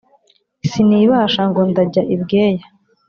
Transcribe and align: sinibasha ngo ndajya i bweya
sinibasha 0.69 1.41
ngo 1.49 1.61
ndajya 1.69 2.03
i 2.15 2.15
bweya 2.21 2.65